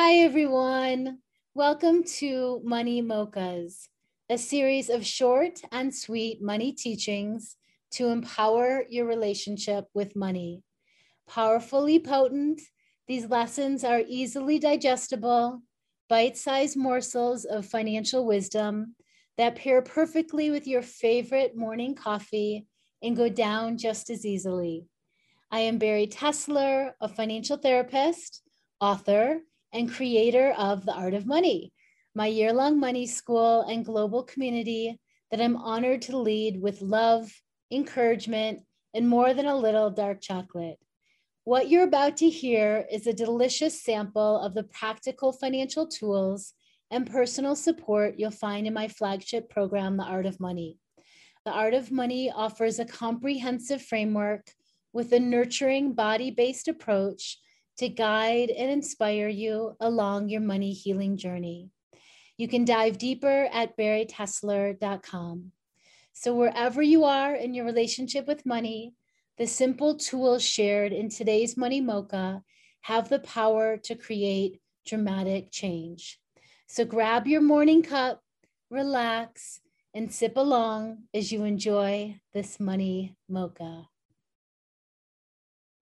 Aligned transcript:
Hi, 0.00 0.18
everyone. 0.18 1.18
Welcome 1.56 2.04
to 2.18 2.60
Money 2.62 3.02
Mochas, 3.02 3.88
a 4.30 4.38
series 4.38 4.90
of 4.90 5.04
short 5.04 5.60
and 5.72 5.92
sweet 5.92 6.40
money 6.40 6.70
teachings 6.70 7.56
to 7.90 8.06
empower 8.06 8.84
your 8.88 9.06
relationship 9.06 9.86
with 9.94 10.14
money. 10.14 10.62
Powerfully 11.26 11.98
potent, 11.98 12.60
these 13.08 13.26
lessons 13.26 13.82
are 13.82 14.04
easily 14.06 14.60
digestible, 14.60 15.62
bite 16.08 16.36
sized 16.36 16.76
morsels 16.76 17.44
of 17.44 17.66
financial 17.66 18.24
wisdom 18.24 18.94
that 19.36 19.56
pair 19.56 19.82
perfectly 19.82 20.48
with 20.48 20.68
your 20.68 20.82
favorite 20.82 21.56
morning 21.56 21.96
coffee 21.96 22.68
and 23.02 23.16
go 23.16 23.28
down 23.28 23.76
just 23.76 24.10
as 24.10 24.24
easily. 24.24 24.86
I 25.50 25.58
am 25.58 25.78
Bari 25.78 26.06
Tessler, 26.06 26.92
a 27.00 27.08
financial 27.08 27.56
therapist, 27.56 28.42
author, 28.80 29.40
and 29.78 29.88
creator 29.88 30.52
of 30.58 30.84
The 30.84 30.92
Art 30.92 31.14
of 31.14 31.24
Money, 31.24 31.72
my 32.12 32.26
year 32.26 32.52
long 32.52 32.80
money 32.80 33.06
school 33.06 33.60
and 33.62 33.84
global 33.84 34.24
community 34.24 34.98
that 35.30 35.40
I'm 35.40 35.56
honored 35.56 36.02
to 36.02 36.18
lead 36.18 36.60
with 36.60 36.82
love, 36.82 37.32
encouragement, 37.70 38.62
and 38.92 39.08
more 39.08 39.34
than 39.34 39.46
a 39.46 39.56
little 39.56 39.88
dark 39.88 40.20
chocolate. 40.20 40.80
What 41.44 41.70
you're 41.70 41.84
about 41.84 42.16
to 42.16 42.28
hear 42.28 42.86
is 42.90 43.06
a 43.06 43.12
delicious 43.12 43.80
sample 43.80 44.40
of 44.40 44.52
the 44.52 44.64
practical 44.64 45.30
financial 45.30 45.86
tools 45.86 46.54
and 46.90 47.08
personal 47.08 47.54
support 47.54 48.18
you'll 48.18 48.32
find 48.32 48.66
in 48.66 48.74
my 48.74 48.88
flagship 48.88 49.48
program, 49.48 49.96
The 49.96 50.02
Art 50.02 50.26
of 50.26 50.40
Money. 50.40 50.76
The 51.46 51.52
Art 51.52 51.74
of 51.74 51.92
Money 51.92 52.32
offers 52.34 52.80
a 52.80 52.84
comprehensive 52.84 53.82
framework 53.82 54.50
with 54.92 55.12
a 55.12 55.20
nurturing 55.20 55.92
body 55.92 56.32
based 56.32 56.66
approach 56.66 57.38
to 57.78 57.88
guide 57.88 58.50
and 58.50 58.70
inspire 58.70 59.28
you 59.28 59.76
along 59.80 60.28
your 60.28 60.40
money 60.40 60.72
healing 60.72 61.16
journey. 61.16 61.70
You 62.36 62.48
can 62.48 62.64
dive 62.64 62.98
deeper 62.98 63.48
at 63.52 63.76
baritessler.com. 63.76 65.52
So, 66.12 66.34
wherever 66.34 66.82
you 66.82 67.04
are 67.04 67.34
in 67.34 67.54
your 67.54 67.64
relationship 67.64 68.26
with 68.26 68.46
money, 68.46 68.94
the 69.38 69.46
simple 69.46 69.96
tools 69.96 70.42
shared 70.42 70.92
in 70.92 71.08
today's 71.08 71.56
Money 71.56 71.80
Mocha 71.80 72.42
have 72.82 73.08
the 73.08 73.20
power 73.20 73.76
to 73.76 73.94
create 73.94 74.60
dramatic 74.84 75.52
change. 75.52 76.18
So, 76.66 76.84
grab 76.84 77.28
your 77.28 77.40
morning 77.40 77.82
cup, 77.82 78.22
relax, 78.70 79.60
and 79.94 80.12
sip 80.12 80.36
along 80.36 81.04
as 81.14 81.30
you 81.30 81.44
enjoy 81.44 82.20
this 82.32 82.58
Money 82.58 83.16
Mocha. 83.28 83.88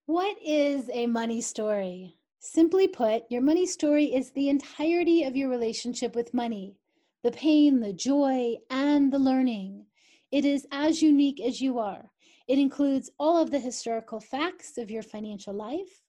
What 0.07 0.37
is 0.41 0.89
a 0.93 1.09
money 1.09 1.41
story? 1.41 2.15
Simply 2.39 2.87
put, 2.87 3.25
your 3.29 3.43
money 3.43 3.67
story 3.67 4.15
is 4.15 4.31
the 4.31 4.49
entirety 4.49 5.25
of 5.25 5.35
your 5.35 5.49
relationship 5.49 6.15
with 6.15 6.33
money 6.33 6.77
the 7.25 7.33
pain, 7.33 7.81
the 7.81 7.93
joy, 7.93 8.55
and 8.71 9.13
the 9.13 9.19
learning. 9.19 9.85
It 10.31 10.45
is 10.45 10.65
as 10.71 11.03
unique 11.03 11.41
as 11.41 11.61
you 11.61 11.81
are. 11.81 12.13
It 12.47 12.61
includes 12.61 13.11
all 13.19 13.37
of 13.37 13.51
the 13.51 13.59
historical 13.59 14.21
facts 14.21 14.79
of 14.79 14.93
your 14.93 15.03
financial 15.03 15.55
life, 15.55 16.05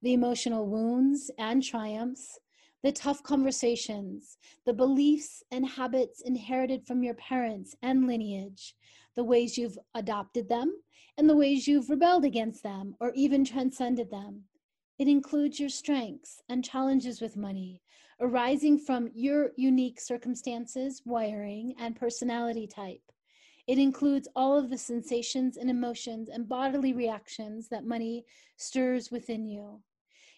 the 0.00 0.14
emotional 0.14 0.66
wounds 0.66 1.30
and 1.36 1.62
triumphs, 1.62 2.38
the 2.82 2.92
tough 2.92 3.22
conversations, 3.22 4.38
the 4.64 4.72
beliefs 4.72 5.42
and 5.50 5.68
habits 5.68 6.22
inherited 6.22 6.86
from 6.86 7.02
your 7.02 7.14
parents 7.16 7.76
and 7.82 8.06
lineage, 8.06 8.74
the 9.16 9.24
ways 9.24 9.58
you've 9.58 9.78
adopted 9.94 10.48
them, 10.48 10.74
and 11.18 11.28
the 11.28 11.36
ways 11.36 11.66
you've 11.66 11.90
rebelled 11.90 12.24
against 12.24 12.62
them 12.62 12.94
or 13.00 13.12
even 13.14 13.44
transcended 13.44 14.10
them. 14.10 14.44
It 14.98 15.08
includes 15.08 15.58
your 15.58 15.68
strengths 15.68 16.42
and 16.48 16.64
challenges 16.64 17.20
with 17.20 17.36
money 17.36 17.82
arising 18.22 18.78
from 18.78 19.10
your 19.14 19.50
unique 19.56 20.00
circumstances, 20.00 21.02
wiring, 21.04 21.74
and 21.78 21.96
personality 21.96 22.68
type. 22.68 23.02
It 23.66 23.78
includes 23.78 24.28
all 24.36 24.56
of 24.56 24.70
the 24.70 24.78
sensations 24.78 25.56
and 25.56 25.68
emotions 25.68 26.28
and 26.28 26.48
bodily 26.48 26.92
reactions 26.92 27.68
that 27.68 27.84
money 27.84 28.24
stirs 28.56 29.10
within 29.10 29.44
you. 29.44 29.80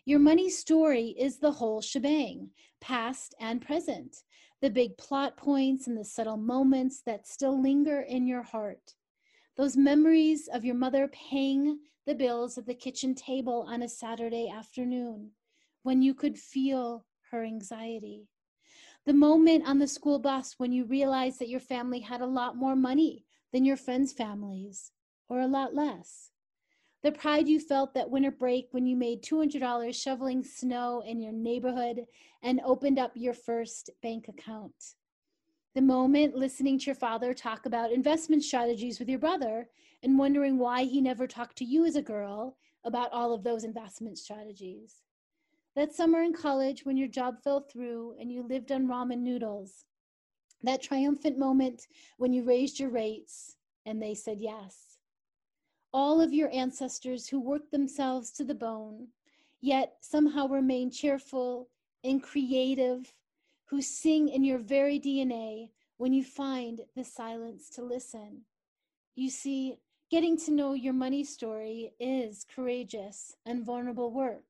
Your 0.06 0.18
money 0.18 0.50
story 0.50 1.14
is 1.18 1.38
the 1.38 1.52
whole 1.52 1.80
shebang, 1.80 2.50
past 2.80 3.34
and 3.38 3.60
present, 3.60 4.22
the 4.64 4.70
big 4.70 4.96
plot 4.96 5.36
points 5.36 5.88
and 5.88 5.98
the 5.98 6.02
subtle 6.02 6.38
moments 6.38 7.02
that 7.04 7.26
still 7.26 7.60
linger 7.60 8.00
in 8.00 8.26
your 8.26 8.40
heart. 8.40 8.94
Those 9.58 9.76
memories 9.76 10.48
of 10.50 10.64
your 10.64 10.74
mother 10.74 11.06
paying 11.08 11.80
the 12.06 12.14
bills 12.14 12.56
at 12.56 12.64
the 12.64 12.72
kitchen 12.72 13.14
table 13.14 13.66
on 13.68 13.82
a 13.82 13.88
Saturday 13.90 14.48
afternoon 14.48 15.32
when 15.82 16.00
you 16.00 16.14
could 16.14 16.38
feel 16.38 17.04
her 17.30 17.44
anxiety. 17.44 18.26
The 19.04 19.12
moment 19.12 19.68
on 19.68 19.80
the 19.80 19.86
school 19.86 20.18
bus 20.18 20.54
when 20.56 20.72
you 20.72 20.86
realized 20.86 21.40
that 21.40 21.50
your 21.50 21.60
family 21.60 22.00
had 22.00 22.22
a 22.22 22.26
lot 22.26 22.56
more 22.56 22.74
money 22.74 23.26
than 23.52 23.66
your 23.66 23.76
friends' 23.76 24.14
families, 24.14 24.92
or 25.28 25.40
a 25.40 25.46
lot 25.46 25.74
less. 25.74 26.30
The 27.04 27.12
pride 27.12 27.46
you 27.46 27.60
felt 27.60 27.94
that 27.94 28.10
winter 28.10 28.32
break 28.32 28.66
when 28.72 28.86
you 28.86 28.96
made 28.96 29.22
$200 29.22 29.94
shoveling 29.94 30.42
snow 30.42 31.04
in 31.06 31.20
your 31.20 31.32
neighborhood 31.32 32.06
and 32.42 32.60
opened 32.64 32.98
up 32.98 33.12
your 33.14 33.34
first 33.34 33.90
bank 34.02 34.26
account 34.26 34.74
the 35.74 35.82
moment 35.82 36.36
listening 36.36 36.78
to 36.78 36.86
your 36.86 36.94
father 36.94 37.34
talk 37.34 37.66
about 37.66 37.90
investment 37.90 38.44
strategies 38.44 39.00
with 39.00 39.08
your 39.08 39.18
brother 39.18 39.68
and 40.04 40.16
wondering 40.16 40.56
why 40.56 40.84
he 40.84 41.00
never 41.00 41.26
talked 41.26 41.58
to 41.58 41.64
you 41.64 41.84
as 41.84 41.96
a 41.96 42.02
girl 42.02 42.56
about 42.84 43.12
all 43.12 43.34
of 43.34 43.42
those 43.42 43.64
investment 43.64 44.16
strategies. 44.16 45.02
That 45.74 45.92
summer 45.92 46.22
in 46.22 46.32
college 46.32 46.84
when 46.84 46.96
your 46.96 47.08
job 47.08 47.42
fell 47.42 47.60
through 47.60 48.14
and 48.20 48.30
you 48.30 48.46
lived 48.46 48.70
on 48.70 48.86
ramen 48.86 49.18
noodles. 49.18 49.84
That 50.62 50.82
triumphant 50.82 51.38
moment 51.38 51.88
when 52.18 52.32
you 52.32 52.44
raised 52.44 52.78
your 52.78 52.90
rates 52.90 53.56
and 53.84 54.00
they 54.00 54.14
said 54.14 54.38
yes. 54.38 54.83
All 55.94 56.20
of 56.20 56.32
your 56.34 56.52
ancestors 56.52 57.28
who 57.28 57.38
worked 57.40 57.70
themselves 57.70 58.32
to 58.32 58.42
the 58.42 58.52
bone, 58.52 59.06
yet 59.60 59.94
somehow 60.00 60.48
remain 60.48 60.90
cheerful 60.90 61.68
and 62.02 62.20
creative 62.20 63.14
who 63.66 63.80
sing 63.80 64.28
in 64.28 64.42
your 64.42 64.58
very 64.58 64.98
DNA 64.98 65.70
when 65.98 66.12
you 66.12 66.24
find 66.24 66.80
the 66.96 67.04
silence 67.04 67.70
to 67.70 67.82
listen. 67.84 68.40
You 69.14 69.30
see, 69.30 69.76
getting 70.10 70.36
to 70.38 70.50
know 70.50 70.72
your 70.72 70.92
money 70.92 71.22
story 71.22 71.92
is 72.00 72.44
courageous 72.52 73.36
and 73.46 73.64
vulnerable 73.64 74.10
work. 74.10 74.42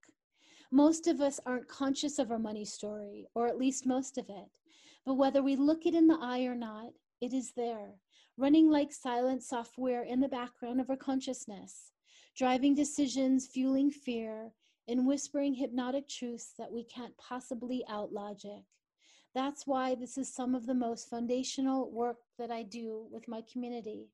Most 0.70 1.06
of 1.06 1.20
us 1.20 1.40
aren't 1.44 1.68
conscious 1.68 2.18
of 2.18 2.30
our 2.32 2.38
money 2.38 2.64
story, 2.64 3.26
or 3.34 3.48
at 3.48 3.58
least 3.58 3.84
most 3.84 4.16
of 4.16 4.30
it. 4.30 4.60
But 5.04 5.14
whether 5.14 5.42
we 5.42 5.56
look 5.56 5.84
it 5.84 5.94
in 5.94 6.06
the 6.06 6.18
eye 6.18 6.44
or 6.44 6.54
not, 6.54 6.94
it 7.20 7.34
is 7.34 7.52
there, 7.52 8.00
running 8.36 8.70
like 8.70 8.92
silent 8.92 9.42
software 9.42 10.02
in 10.02 10.20
the 10.20 10.28
background 10.28 10.80
of 10.80 10.90
our 10.90 10.96
consciousness, 10.96 11.92
driving 12.36 12.74
decisions, 12.74 13.46
fueling 13.46 13.90
fear, 13.90 14.52
and 14.88 15.06
whispering 15.06 15.54
hypnotic 15.54 16.08
truths 16.08 16.52
that 16.58 16.70
we 16.70 16.84
can't 16.84 17.16
possibly 17.16 17.84
out 17.88 18.12
logic. 18.12 18.62
That's 19.34 19.66
why 19.66 19.94
this 19.94 20.18
is 20.18 20.32
some 20.32 20.54
of 20.54 20.66
the 20.66 20.74
most 20.74 21.08
foundational 21.08 21.90
work 21.90 22.18
that 22.38 22.50
I 22.50 22.62
do 22.62 23.06
with 23.10 23.28
my 23.28 23.42
community. 23.50 24.10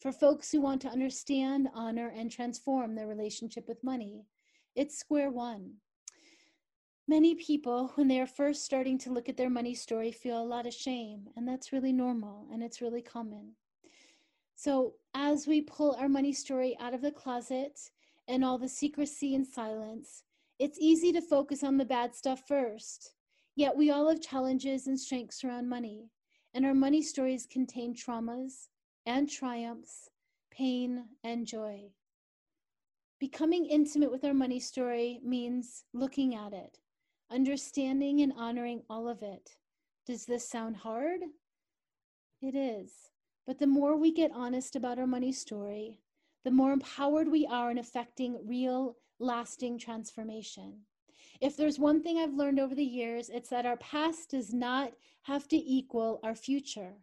For 0.00 0.12
folks 0.12 0.50
who 0.50 0.60
want 0.60 0.80
to 0.82 0.88
understand, 0.88 1.68
honor, 1.74 2.12
and 2.16 2.30
transform 2.30 2.94
their 2.94 3.06
relationship 3.06 3.66
with 3.68 3.84
money, 3.84 4.24
it's 4.76 4.98
square 4.98 5.30
one. 5.30 5.74
Many 7.10 7.34
people, 7.34 7.90
when 7.96 8.06
they 8.06 8.20
are 8.20 8.26
first 8.28 8.64
starting 8.64 8.96
to 8.98 9.12
look 9.12 9.28
at 9.28 9.36
their 9.36 9.50
money 9.50 9.74
story, 9.74 10.12
feel 10.12 10.40
a 10.40 10.44
lot 10.44 10.64
of 10.64 10.72
shame, 10.72 11.28
and 11.36 11.48
that's 11.48 11.72
really 11.72 11.92
normal 11.92 12.46
and 12.52 12.62
it's 12.62 12.80
really 12.80 13.02
common. 13.02 13.56
So, 14.54 14.94
as 15.12 15.48
we 15.48 15.60
pull 15.60 15.96
our 15.96 16.08
money 16.08 16.32
story 16.32 16.76
out 16.78 16.94
of 16.94 17.02
the 17.02 17.10
closet 17.10 17.80
and 18.28 18.44
all 18.44 18.58
the 18.58 18.68
secrecy 18.68 19.34
and 19.34 19.44
silence, 19.44 20.22
it's 20.60 20.78
easy 20.80 21.10
to 21.10 21.20
focus 21.20 21.64
on 21.64 21.78
the 21.78 21.84
bad 21.84 22.14
stuff 22.14 22.46
first 22.46 23.12
Yet 23.56 23.76
we 23.76 23.90
all 23.90 24.08
have 24.08 24.20
challenges 24.20 24.86
and 24.86 24.98
strengths 24.98 25.42
around 25.42 25.68
money, 25.68 26.12
and 26.54 26.64
our 26.64 26.74
money 26.74 27.02
stories 27.02 27.44
contain 27.44 27.92
traumas 27.92 28.68
and 29.04 29.28
triumphs, 29.28 30.10
pain 30.52 31.06
and 31.24 31.44
joy. 31.44 31.90
Becoming 33.18 33.66
intimate 33.66 34.12
with 34.12 34.24
our 34.24 34.32
money 34.32 34.60
story 34.60 35.18
means 35.24 35.82
looking 35.92 36.36
at 36.36 36.52
it, 36.52 36.78
understanding 37.30 38.20
and 38.20 38.32
honoring 38.36 38.82
all 38.90 39.08
of 39.08 39.22
it. 39.22 39.56
Does 40.06 40.24
this 40.24 40.48
sound 40.48 40.76
hard? 40.76 41.20
It 42.42 42.54
is. 42.54 42.92
But 43.46 43.58
the 43.58 43.66
more 43.66 43.96
we 43.96 44.12
get 44.12 44.32
honest 44.34 44.76
about 44.76 44.98
our 44.98 45.06
money 45.06 45.32
story, 45.32 46.00
the 46.44 46.50
more 46.50 46.72
empowered 46.72 47.28
we 47.28 47.46
are 47.46 47.70
in 47.70 47.78
affecting 47.78 48.38
real, 48.46 48.96
lasting 49.18 49.78
transformation. 49.78 50.80
If 51.40 51.56
there's 51.56 51.78
one 51.78 52.02
thing 52.02 52.18
I've 52.18 52.34
learned 52.34 52.58
over 52.58 52.74
the 52.74 52.84
years, 52.84 53.28
it's 53.28 53.50
that 53.50 53.66
our 53.66 53.76
past 53.76 54.30
does 54.30 54.52
not 54.52 54.92
have 55.22 55.48
to 55.48 55.56
equal 55.56 56.20
our 56.22 56.34
future, 56.34 56.94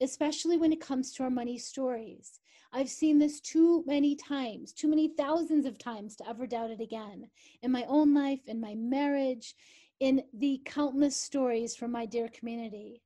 especially 0.00 0.56
when 0.56 0.72
it 0.72 0.80
comes 0.80 1.12
to 1.12 1.24
our 1.24 1.30
money 1.30 1.58
stories. 1.58 2.40
I've 2.72 2.88
seen 2.88 3.18
this 3.18 3.40
too 3.40 3.84
many 3.86 4.16
times, 4.16 4.72
too 4.72 4.88
many 4.88 5.08
thousands 5.08 5.66
of 5.66 5.78
times 5.78 6.16
to 6.16 6.28
ever 6.28 6.46
doubt 6.46 6.70
it 6.70 6.80
again 6.80 7.28
in 7.62 7.70
my 7.72 7.84
own 7.88 8.14
life, 8.14 8.40
in 8.46 8.60
my 8.60 8.74
marriage, 8.74 9.54
in 10.00 10.22
the 10.34 10.60
countless 10.64 11.16
stories 11.16 11.74
from 11.74 11.92
my 11.92 12.06
dear 12.06 12.28
community. 12.28 13.02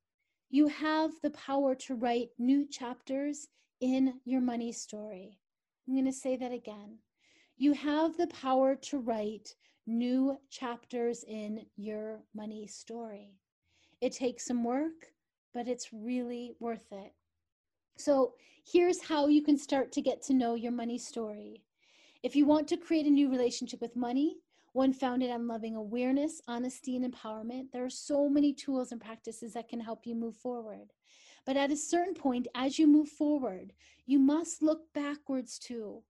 You 0.51 0.67
have 0.67 1.13
the 1.23 1.31
power 1.31 1.75
to 1.77 1.95
write 1.95 2.31
new 2.39 2.67
chapters 2.67 3.47
in 3.81 4.15
your 4.25 4.41
money 4.41 4.73
story. 4.73 5.39
I'm 5.87 5.95
going 5.95 6.05
to 6.07 6.13
say 6.13 6.37
that 6.37 6.53
again. 6.53 6.99
You 7.57 7.73
have 7.75 8.17
the 8.17 8.27
power 8.29 8.75
to 8.75 8.99
write 8.99 9.55
new 9.87 10.39
chapters 10.51 11.25
in 11.27 11.67
your 11.77 12.23
money 12.35 12.67
story. 12.67 13.35
It 14.01 14.13
takes 14.13 14.47
some 14.47 14.65
work, 14.65 15.13
but 15.53 15.69
it's 15.69 15.93
really 15.93 16.55
worth 16.59 16.91
it. 16.93 17.13
So, 18.01 18.33
here's 18.65 19.03
how 19.03 19.29
you 19.29 19.43
can 19.43 19.59
start 19.59 19.93
to 19.93 20.01
get 20.01 20.23
to 20.23 20.33
know 20.33 20.55
your 20.55 20.73
money 20.73 20.97
story. 20.97 21.63
If 22.23 22.35
you 22.35 22.47
want 22.47 22.67
to 22.69 22.79
create 22.79 23.05
a 23.05 23.11
new 23.11 23.29
relationship 23.29 23.83
with 23.83 23.95
money, 23.95 24.39
one 24.73 24.95
founded 24.95 25.31
on 25.31 25.47
loving 25.47 25.77
awareness, 25.77 26.41
honesty, 26.49 26.97
and 26.97 27.05
empowerment, 27.05 27.73
there 27.73 27.85
are 27.85 27.91
so 27.91 28.27
many 28.27 28.55
tools 28.55 28.91
and 28.91 29.03
practices 29.03 29.53
that 29.53 29.69
can 29.69 29.81
help 29.81 30.07
you 30.07 30.15
move 30.15 30.35
forward. 30.35 30.95
But 31.45 31.59
at 31.59 31.71
a 31.71 31.77
certain 31.77 32.15
point, 32.15 32.49
as 32.55 32.79
you 32.79 32.87
move 32.87 33.11
forward, 33.11 33.75
you 34.07 34.19
must 34.19 34.63
look 34.63 34.91
backwards 34.95 35.59
too. 35.59 36.03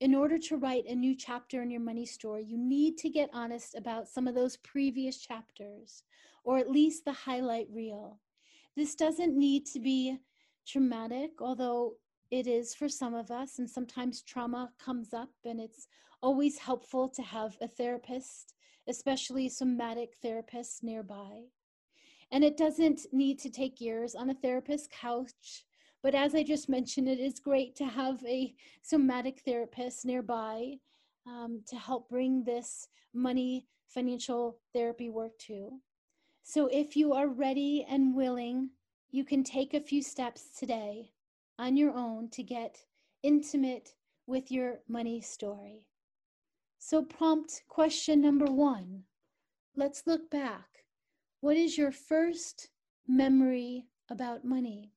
In 0.00 0.16
order 0.16 0.38
to 0.38 0.56
write 0.56 0.86
a 0.88 0.96
new 0.96 1.14
chapter 1.14 1.62
in 1.62 1.70
your 1.70 1.80
money 1.80 2.06
story, 2.06 2.44
you 2.44 2.58
need 2.58 2.98
to 2.98 3.08
get 3.08 3.30
honest 3.32 3.76
about 3.76 4.08
some 4.08 4.26
of 4.26 4.34
those 4.34 4.56
previous 4.56 5.18
chapters, 5.18 6.02
or 6.42 6.58
at 6.58 6.72
least 6.72 7.04
the 7.04 7.12
highlight 7.12 7.68
reel. 7.72 8.18
This 8.74 8.96
doesn't 8.96 9.38
need 9.38 9.64
to 9.66 9.78
be 9.78 10.18
traumatic, 10.66 11.30
although 11.40 11.94
it 12.30 12.46
is 12.46 12.74
for 12.74 12.88
some 12.88 13.14
of 13.14 13.30
us, 13.30 13.58
and 13.58 13.68
sometimes 13.68 14.22
trauma 14.22 14.70
comes 14.78 15.14
up, 15.14 15.30
and 15.44 15.60
it's 15.60 15.86
always 16.22 16.58
helpful 16.58 17.08
to 17.08 17.22
have 17.22 17.56
a 17.60 17.68
therapist, 17.68 18.54
especially 18.88 19.48
somatic 19.48 20.14
therapists 20.24 20.82
nearby. 20.82 21.42
And 22.32 22.42
it 22.42 22.56
doesn't 22.56 23.02
need 23.12 23.38
to 23.40 23.50
take 23.50 23.80
years 23.80 24.14
on 24.14 24.30
a 24.30 24.34
therapist's 24.34 24.88
couch, 24.90 25.64
but 26.02 26.14
as 26.14 26.34
I 26.34 26.42
just 26.42 26.68
mentioned, 26.68 27.08
it 27.08 27.18
is 27.20 27.40
great 27.40 27.74
to 27.76 27.84
have 27.84 28.24
a 28.24 28.54
somatic 28.82 29.40
therapist 29.44 30.04
nearby 30.04 30.74
um, 31.26 31.62
to 31.68 31.76
help 31.76 32.08
bring 32.08 32.44
this 32.44 32.88
money 33.14 33.66
financial 33.88 34.58
therapy 34.72 35.10
work 35.10 35.38
to. 35.38 35.80
So 36.42 36.68
if 36.68 36.96
you 36.96 37.12
are 37.12 37.28
ready 37.28 37.84
and 37.88 38.14
willing, 38.14 38.70
you 39.10 39.24
can 39.24 39.44
take 39.44 39.74
a 39.74 39.80
few 39.80 40.02
steps 40.02 40.50
today 40.58 41.12
on 41.58 41.76
your 41.76 41.92
own 41.92 42.28
to 42.30 42.42
get 42.42 42.84
intimate 43.22 43.94
with 44.26 44.50
your 44.50 44.80
money 44.88 45.20
story. 45.20 45.86
So, 46.78 47.02
prompt 47.02 47.62
question 47.68 48.20
number 48.20 48.46
one 48.46 49.04
let's 49.76 50.06
look 50.06 50.30
back. 50.30 50.84
What 51.40 51.56
is 51.56 51.76
your 51.76 51.92
first 51.92 52.68
memory 53.06 53.86
about 54.08 54.44
money? 54.44 54.92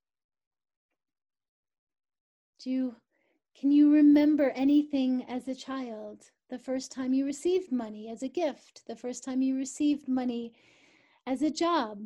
Do 2.59 2.69
you, 2.69 2.95
can 3.59 3.71
you 3.71 3.93
remember 3.93 4.51
anything 4.51 5.25
as 5.27 5.47
a 5.47 5.55
child? 5.55 6.31
The 6.49 6.59
first 6.59 6.91
time 6.91 7.13
you 7.13 7.25
received 7.25 7.71
money 7.71 8.09
as 8.09 8.23
a 8.23 8.27
gift, 8.27 8.83
the 8.87 8.95
first 8.95 9.23
time 9.23 9.41
you 9.41 9.55
received 9.55 10.07
money 10.07 10.53
as 11.27 11.41
a 11.41 11.51
job. 11.51 11.99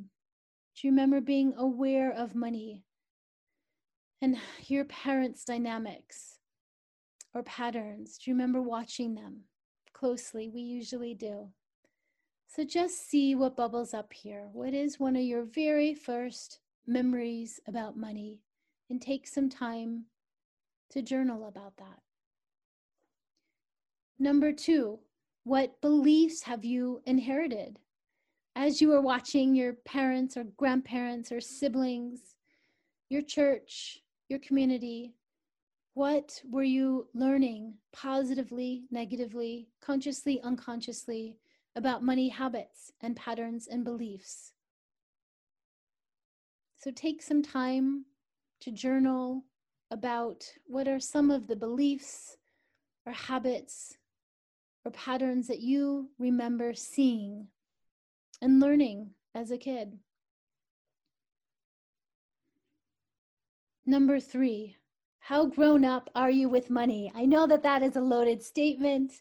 Do 0.75 0.87
you 0.87 0.91
remember 0.91 1.21
being 1.21 1.53
aware 1.57 2.11
of 2.11 2.33
money 2.35 2.83
and 4.21 4.37
your 4.65 4.85
parents' 4.85 5.45
dynamics 5.45 6.39
or 7.33 7.43
patterns? 7.43 8.17
Do 8.17 8.31
you 8.31 8.35
remember 8.35 8.61
watching 8.61 9.15
them 9.15 9.41
closely? 9.93 10.49
We 10.49 10.61
usually 10.61 11.13
do. 11.13 11.49
So 12.47 12.63
just 12.63 13.09
see 13.09 13.35
what 13.35 13.55
bubbles 13.55 13.93
up 13.93 14.13
here. 14.13 14.47
What 14.51 14.73
is 14.73 14.99
one 14.99 15.15
of 15.15 15.23
your 15.23 15.43
very 15.43 15.93
first 15.93 16.59
memories 16.85 17.59
about 17.67 17.97
money? 17.97 18.41
And 18.89 19.01
take 19.01 19.27
some 19.27 19.49
time 19.49 20.05
to 20.91 21.01
journal 21.01 21.47
about 21.47 21.77
that. 21.77 21.99
Number 24.19 24.51
two, 24.51 24.99
what 25.43 25.81
beliefs 25.81 26.43
have 26.43 26.63
you 26.63 27.01
inherited? 27.05 27.79
As 28.55 28.81
you 28.81 28.89
were 28.89 29.01
watching 29.01 29.55
your 29.55 29.73
parents 29.73 30.37
or 30.37 30.43
grandparents 30.43 31.31
or 31.31 31.41
siblings, 31.41 32.35
your 33.09 33.23
church, 33.23 33.99
your 34.29 34.39
community, 34.39 35.15
what 35.95 36.41
were 36.49 36.63
you 36.63 37.07
learning 37.13 37.75
positively, 37.91 38.83
negatively, 38.91 39.69
consciously, 39.81 40.39
unconsciously 40.41 41.37
about 41.75 42.03
money 42.03 42.29
habits 42.29 42.91
and 43.01 43.15
patterns 43.15 43.67
and 43.67 43.83
beliefs? 43.83 44.53
So 46.77 46.91
take 46.91 47.21
some 47.21 47.41
time 47.41 48.05
to 48.61 48.71
journal 48.71 49.45
about 49.89 50.43
what 50.65 50.87
are 50.87 50.99
some 50.99 51.31
of 51.31 51.47
the 51.47 51.55
beliefs 51.55 52.37
or 53.05 53.13
habits 53.13 53.97
or 54.85 54.91
patterns 54.91 55.47
that 55.47 55.59
you 55.59 56.09
remember 56.19 56.73
seeing 56.73 57.47
and 58.43 58.59
learning 58.59 59.11
as 59.33 59.51
a 59.51 59.57
kid. 59.57 59.97
Number 63.85 64.19
three, 64.19 64.75
how 65.19 65.45
grown 65.45 65.85
up 65.85 66.09
are 66.13 66.29
you 66.29 66.49
with 66.49 66.69
money? 66.69 67.11
I 67.15 67.25
know 67.25 67.47
that 67.47 67.63
that 67.63 67.81
is 67.81 67.95
a 67.95 68.01
loaded 68.01 68.43
statement. 68.43 69.13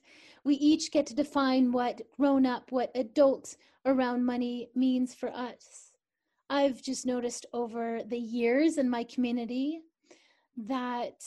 We 0.45 0.57
each 0.57 0.91
get 0.91 1.07
to 1.07 1.15
define 1.15 1.71
what 1.71 2.03
grown 2.17 2.45
up, 2.45 2.73
what 2.73 2.91
adult 2.97 3.57
around 3.87 4.25
money 4.25 4.71
means 4.75 5.15
for 5.15 5.31
us. 5.31 5.93
I've 6.51 6.83
just 6.83 7.07
noticed 7.07 7.47
over 7.53 8.01
the 8.07 8.19
years 8.19 8.77
in 8.77 8.91
my 8.91 9.05
community 9.05 9.83
that 10.57 11.23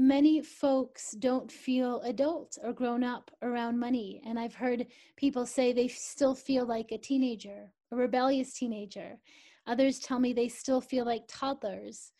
many 0.00 0.40
folks 0.40 1.12
don't 1.18 1.52
feel 1.52 2.00
adult 2.06 2.56
or 2.64 2.72
grown 2.72 3.04
up 3.04 3.30
around 3.42 3.78
money. 3.78 4.22
And 4.24 4.38
I've 4.38 4.54
heard 4.54 4.86
people 5.16 5.44
say 5.44 5.72
they 5.72 5.88
still 5.88 6.34
feel 6.34 6.64
like 6.64 6.90
a 6.90 6.96
teenager, 6.96 7.70
a 7.92 7.96
rebellious 7.96 8.54
teenager. 8.54 9.18
Others 9.66 9.98
tell 9.98 10.18
me 10.18 10.32
they 10.32 10.48
still 10.48 10.80
feel 10.80 11.04
like 11.04 11.24
toddlers 11.28 12.12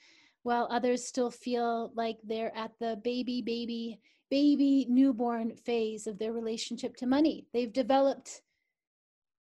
while 0.43 0.69
others 0.71 1.06
still 1.06 1.31
feel 1.31 1.91
like 1.94 2.19
they're 2.23 2.55
at 2.55 2.73
the 2.81 3.00
baby, 3.03 3.41
baby, 3.41 3.99
baby, 4.31 4.87
newborn 4.91 5.55
phase 5.55 6.06
of 6.06 6.19
their 6.19 6.35
relationship 6.35 6.97
to 6.97 7.06
money. 7.06 7.47
They've 7.55 7.73
developed 7.73 8.43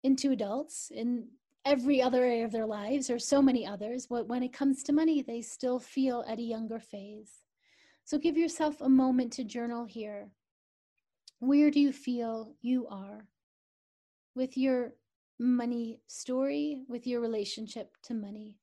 into 0.05 0.33
adults 0.33 0.91
in 0.95 1.29
every 1.67 2.01
other 2.01 2.25
area 2.25 2.47
of 2.47 2.53
their 2.53 2.67
lives, 2.67 3.09
or 3.09 3.19
so 3.19 3.41
many 3.41 3.67
others, 3.67 4.07
but 4.07 4.27
when 4.27 4.43
it 4.43 4.53
comes 4.53 4.83
to 4.83 4.93
money, 4.93 5.23
they 5.23 5.43
still 5.43 5.79
feel 5.79 6.25
at 6.27 6.39
a 6.39 6.43
younger 6.43 6.81
phase. 6.81 7.42
So 8.05 8.19
give 8.19 8.37
yourself 8.37 8.81
a 8.81 8.89
moment 8.89 9.33
to 9.35 9.45
journal 9.45 9.85
here. 9.85 10.31
Where 11.39 11.71
do 11.71 11.81
you 11.81 11.93
feel 11.93 12.55
you 12.61 12.87
are 12.89 13.27
with 14.35 14.57
your 14.57 14.93
money 15.39 16.01
story, 16.07 16.83
with 16.89 17.07
your 17.07 17.21
relationship 17.21 17.97
to 18.05 18.15
money? 18.15 18.57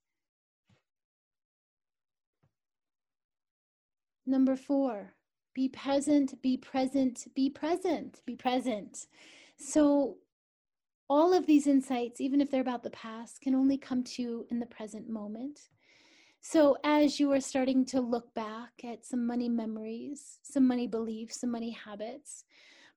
Number 4.25 4.55
four, 4.55 5.15
be 5.55 5.67
present, 5.67 6.39
be 6.41 6.55
present, 6.55 7.27
be 7.35 7.49
present, 7.49 8.21
be 8.25 8.35
present. 8.35 9.07
So, 9.57 10.17
all 11.09 11.33
of 11.33 11.47
these 11.47 11.65
insights, 11.65 12.21
even 12.21 12.39
if 12.39 12.51
they're 12.51 12.61
about 12.61 12.83
the 12.83 12.91
past, 12.91 13.41
can 13.41 13.55
only 13.55 13.77
come 13.77 14.03
to 14.03 14.21
you 14.21 14.45
in 14.51 14.59
the 14.59 14.67
present 14.67 15.09
moment. 15.09 15.61
So, 16.41 16.77
as 16.83 17.19
you 17.19 17.31
are 17.33 17.41
starting 17.41 17.85
to 17.87 17.99
look 17.99 18.33
back 18.33 18.71
at 18.83 19.05
some 19.05 19.27
money 19.27 19.49
memories, 19.49 20.39
some 20.41 20.65
money 20.65 20.87
beliefs, 20.87 21.41
some 21.41 21.51
money 21.51 21.71
habits, 21.71 22.45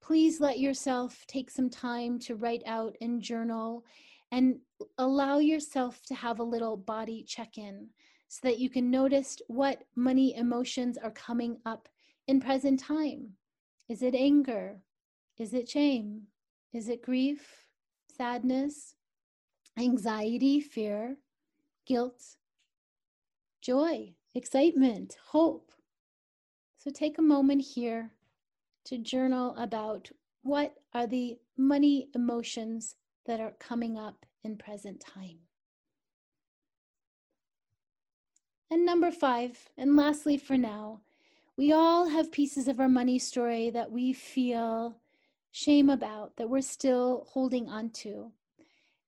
please 0.00 0.40
let 0.40 0.60
yourself 0.60 1.24
take 1.26 1.50
some 1.50 1.68
time 1.68 2.18
to 2.20 2.36
write 2.36 2.62
out 2.66 2.96
and 3.00 3.20
journal 3.20 3.84
and 4.30 4.60
allow 4.98 5.38
yourself 5.38 6.02
to 6.06 6.14
have 6.14 6.38
a 6.38 6.44
little 6.44 6.76
body 6.76 7.24
check 7.26 7.58
in 7.58 7.88
so 8.28 8.40
that 8.44 8.58
you 8.58 8.70
can 8.70 8.90
notice 8.90 9.36
what 9.48 9.84
money 9.96 10.36
emotions 10.36 10.96
are 10.96 11.10
coming 11.10 11.58
up 11.66 11.88
in 12.28 12.40
present 12.40 12.80
time. 12.80 13.30
Is 13.88 14.02
it 14.02 14.14
anger? 14.14 14.80
Is 15.36 15.52
it 15.52 15.68
shame? 15.68 16.22
Is 16.72 16.88
it 16.88 17.02
grief, 17.02 17.66
sadness, 18.16 18.94
anxiety, 19.76 20.60
fear, 20.60 21.16
guilt, 21.86 22.22
joy, 23.62 24.12
excitement, 24.34 25.16
hope? 25.28 25.72
So 26.76 26.90
take 26.90 27.16
a 27.16 27.22
moment 27.22 27.62
here 27.62 28.10
to 28.84 28.98
journal 28.98 29.54
about 29.56 30.10
what 30.42 30.74
are 30.92 31.06
the 31.06 31.38
money 31.56 32.08
emotions 32.14 32.96
that 33.26 33.40
are 33.40 33.54
coming 33.60 33.96
up 33.96 34.26
in 34.42 34.56
present 34.56 35.00
time. 35.00 35.38
And 38.68 38.84
number 38.84 39.12
five, 39.12 39.68
and 39.78 39.96
lastly 39.96 40.36
for 40.36 40.56
now, 40.58 41.00
we 41.56 41.72
all 41.72 42.08
have 42.08 42.32
pieces 42.32 42.66
of 42.66 42.80
our 42.80 42.88
money 42.88 43.18
story 43.18 43.70
that 43.70 43.92
we 43.92 44.12
feel 44.12 44.96
shame 45.52 45.90
about, 45.90 46.36
that 46.36 46.48
we're 46.48 46.62
still 46.62 47.26
holding 47.30 47.68
on 47.68 47.90
to. 47.90 48.32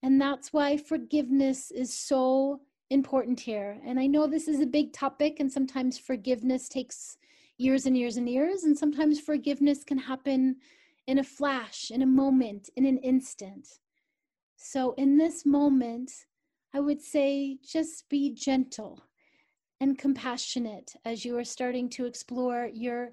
And 0.02 0.20
that's 0.20 0.52
why 0.52 0.76
forgiveness 0.76 1.70
is 1.70 1.92
so 1.92 2.60
important 2.94 3.40
here. 3.40 3.78
And 3.84 4.00
I 4.00 4.06
know 4.06 4.26
this 4.26 4.48
is 4.48 4.60
a 4.60 4.66
big 4.66 4.92
topic, 4.92 5.40
and 5.40 5.52
sometimes 5.52 5.98
forgiveness 5.98 6.68
takes 6.68 7.18
years 7.58 7.84
and 7.86 7.98
years 7.98 8.16
and 8.16 8.28
years, 8.28 8.64
and 8.64 8.78
sometimes 8.78 9.20
forgiveness 9.20 9.84
can 9.84 9.98
happen 9.98 10.56
in 11.06 11.18
a 11.18 11.24
flash, 11.24 11.90
in 11.90 12.00
a 12.00 12.06
moment, 12.06 12.70
in 12.76 12.86
an 12.86 12.98
instant. 12.98 13.68
So, 14.56 14.94
in 14.96 15.18
this 15.18 15.44
moment, 15.44 16.10
I 16.72 16.80
would 16.80 17.02
say 17.02 17.58
just 17.62 18.08
be 18.08 18.32
gentle 18.32 19.04
and 19.80 19.98
compassionate 19.98 20.94
as 21.04 21.24
you 21.24 21.36
are 21.36 21.44
starting 21.44 21.90
to 21.90 22.06
explore 22.06 22.70
your 22.72 23.10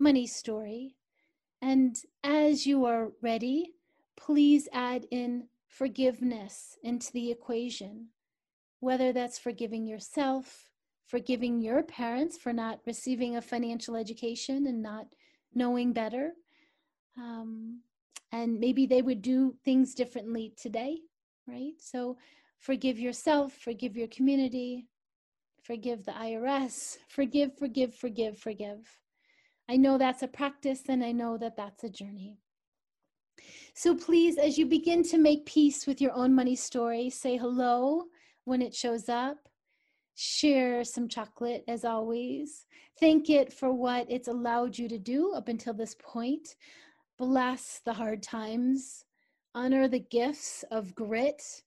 money 0.00 0.26
story. 0.26 0.96
And 1.62 1.96
as 2.24 2.66
you 2.66 2.86
are 2.86 3.12
ready, 3.22 3.74
please 4.16 4.68
add 4.72 5.06
in 5.10 5.48
forgiveness 5.68 6.76
into 6.82 7.12
the 7.12 7.30
equation, 7.30 8.08
whether 8.80 9.12
that's 9.12 9.38
forgiving 9.38 9.86
yourself, 9.86 10.70
forgiving 11.06 11.60
your 11.60 11.82
parents 11.82 12.36
for 12.36 12.52
not 12.52 12.80
receiving 12.86 13.36
a 13.36 13.42
financial 13.42 13.96
education 13.96 14.66
and 14.66 14.82
not 14.82 15.06
knowing 15.54 15.92
better. 15.92 16.32
Um, 17.16 17.80
and 18.30 18.60
maybe 18.60 18.86
they 18.86 19.02
would 19.02 19.22
do 19.22 19.54
things 19.64 19.94
differently 19.94 20.52
today, 20.56 20.98
right? 21.46 21.72
So 21.80 22.18
forgive 22.58 22.98
yourself, 22.98 23.52
forgive 23.54 23.96
your 23.96 24.08
community, 24.08 24.86
forgive 25.62 26.04
the 26.04 26.12
IRS, 26.12 26.98
forgive, 27.08 27.56
forgive, 27.58 27.94
forgive, 27.94 28.38
forgive. 28.38 28.98
I 29.68 29.76
know 29.76 29.98
that's 29.98 30.22
a 30.22 30.28
practice 30.28 30.82
and 30.88 31.02
I 31.02 31.12
know 31.12 31.36
that 31.38 31.56
that's 31.56 31.84
a 31.84 31.90
journey. 31.90 32.38
So 33.74 33.94
please, 33.94 34.38
as 34.38 34.58
you 34.58 34.66
begin 34.66 35.02
to 35.04 35.18
make 35.18 35.46
peace 35.46 35.86
with 35.86 36.00
your 36.00 36.12
own 36.12 36.34
money 36.34 36.56
story, 36.56 37.10
say 37.10 37.36
hello 37.36 38.06
when 38.48 38.62
it 38.62 38.74
shows 38.74 39.08
up 39.08 39.48
share 40.20 40.82
some 40.82 41.06
chocolate 41.06 41.62
as 41.68 41.84
always. 41.84 42.66
Thank 42.98 43.30
it 43.30 43.52
for 43.52 43.72
what 43.72 44.10
it's 44.10 44.26
allowed 44.26 44.76
you 44.76 44.88
to 44.88 44.98
do 44.98 45.32
up 45.32 45.46
until 45.46 45.72
this 45.72 45.94
point. 46.00 46.56
Bless 47.16 47.80
the 47.84 47.92
hard 47.92 48.20
times, 48.20 49.04
honor 49.54 49.86
the 49.86 50.00
gifts 50.00 50.64
of 50.72 50.92
grit, 50.96 51.62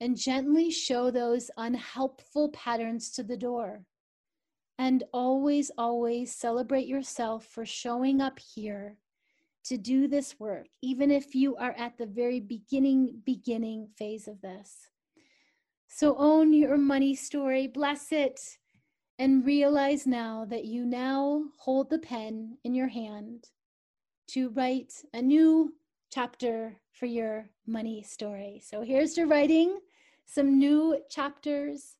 and 0.00 0.16
gently 0.16 0.70
show 0.70 1.10
those 1.10 1.50
unhelpful 1.56 2.50
patterns 2.50 3.10
to 3.10 3.24
the 3.24 3.36
door. 3.36 3.82
And 4.78 5.02
always, 5.12 5.72
always 5.76 6.32
celebrate 6.32 6.86
yourself 6.86 7.46
for 7.46 7.66
showing 7.66 8.20
up 8.20 8.38
here 8.38 8.98
to 9.64 9.76
do 9.76 10.06
this 10.06 10.38
work, 10.38 10.68
even 10.80 11.10
if 11.10 11.34
you 11.34 11.56
are 11.56 11.74
at 11.76 11.98
the 11.98 12.06
very 12.06 12.38
beginning, 12.38 13.20
beginning 13.24 13.88
phase 13.98 14.28
of 14.28 14.40
this. 14.42 14.90
So 15.88 16.16
own 16.18 16.52
your 16.52 16.76
money 16.76 17.14
story, 17.14 17.66
bless 17.66 18.12
it, 18.12 18.40
and 19.18 19.46
realize 19.46 20.06
now 20.06 20.44
that 20.50 20.64
you 20.64 20.84
now 20.84 21.44
hold 21.58 21.90
the 21.90 21.98
pen 21.98 22.58
in 22.64 22.74
your 22.74 22.88
hand 22.88 23.44
to 24.28 24.50
write 24.50 24.92
a 25.14 25.22
new 25.22 25.72
chapter 26.12 26.76
for 26.92 27.06
your 27.06 27.48
money 27.66 28.02
story. 28.02 28.62
So 28.64 28.82
here's 28.82 29.14
to 29.14 29.26
writing 29.26 29.78
some 30.26 30.58
new 30.58 30.98
chapters, 31.08 31.96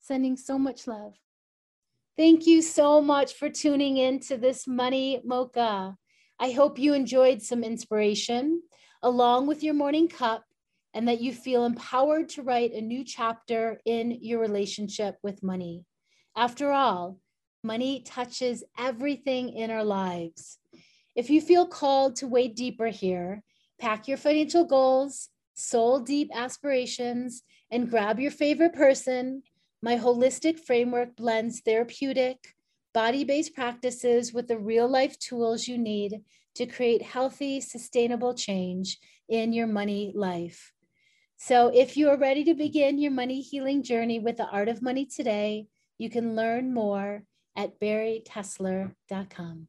sending 0.00 0.36
so 0.36 0.58
much 0.58 0.86
love. 0.86 1.14
Thank 2.16 2.46
you 2.46 2.62
so 2.62 3.00
much 3.00 3.34
for 3.34 3.48
tuning 3.48 3.98
in 3.98 4.18
to 4.20 4.36
this 4.36 4.66
Money 4.66 5.20
Mocha. 5.24 5.96
I 6.40 6.50
hope 6.50 6.78
you 6.78 6.92
enjoyed 6.92 7.40
some 7.42 7.62
inspiration 7.62 8.62
along 9.02 9.46
with 9.46 9.62
your 9.62 9.74
morning 9.74 10.08
cup 10.08 10.44
and 10.94 11.06
that 11.08 11.20
you 11.20 11.32
feel 11.32 11.64
empowered 11.64 12.28
to 12.30 12.42
write 12.42 12.72
a 12.72 12.80
new 12.80 13.04
chapter 13.04 13.80
in 13.84 14.18
your 14.20 14.40
relationship 14.40 15.16
with 15.22 15.42
money. 15.42 15.84
After 16.36 16.72
all, 16.72 17.18
money 17.62 18.02
touches 18.04 18.64
everything 18.78 19.50
in 19.50 19.70
our 19.70 19.84
lives. 19.84 20.58
If 21.14 21.30
you 21.30 21.40
feel 21.40 21.66
called 21.66 22.16
to 22.16 22.26
wade 22.26 22.54
deeper 22.54 22.86
here, 22.86 23.42
pack 23.80 24.08
your 24.08 24.16
financial 24.16 24.64
goals, 24.64 25.28
soul 25.54 26.00
deep 26.00 26.30
aspirations, 26.34 27.42
and 27.70 27.90
grab 27.90 28.20
your 28.20 28.30
favorite 28.30 28.72
person. 28.72 29.42
My 29.82 29.96
holistic 29.96 30.58
framework 30.58 31.16
blends 31.16 31.60
therapeutic, 31.60 32.54
body 32.94 33.24
based 33.24 33.54
practices 33.54 34.32
with 34.32 34.48
the 34.48 34.58
real 34.58 34.88
life 34.88 35.18
tools 35.18 35.68
you 35.68 35.76
need 35.78 36.22
to 36.54 36.66
create 36.66 37.02
healthy, 37.02 37.60
sustainable 37.60 38.34
change 38.34 38.98
in 39.28 39.52
your 39.52 39.66
money 39.66 40.12
life. 40.14 40.72
So, 41.40 41.68
if 41.68 41.96
you 41.96 42.10
are 42.10 42.18
ready 42.18 42.42
to 42.44 42.54
begin 42.54 42.98
your 42.98 43.12
money 43.12 43.40
healing 43.40 43.84
journey 43.84 44.18
with 44.18 44.36
the 44.36 44.48
art 44.48 44.68
of 44.68 44.82
money 44.82 45.06
today, 45.06 45.68
you 45.96 46.10
can 46.10 46.34
learn 46.34 46.74
more 46.74 47.22
at 47.54 47.78
baritessler.com. 47.78 49.68